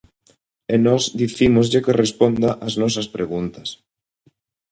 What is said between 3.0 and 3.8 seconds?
preguntas.